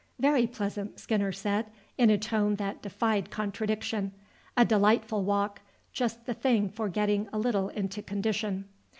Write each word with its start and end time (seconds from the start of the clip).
"Very 0.17 0.47
pleasant," 0.47 0.99
Skinner 0.99 1.31
said, 1.31 1.67
in 1.95 2.09
a 2.09 2.17
tone 2.17 2.55
that 2.55 2.81
defied 2.81 3.29
contradiction. 3.29 4.13
"A 4.57 4.65
delightful 4.65 5.23
walk; 5.23 5.61
just 5.93 6.25
the 6.25 6.33
thing 6.33 6.69
for 6.69 6.89
getting 6.89 7.29
a 7.31 7.37
little 7.37 7.69
into 7.69 8.01
condition." 8.01 8.65